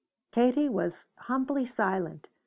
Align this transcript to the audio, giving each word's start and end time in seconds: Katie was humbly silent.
Katie 0.31 0.67
was 0.67 1.05
humbly 1.19 1.63
silent. 1.67 2.27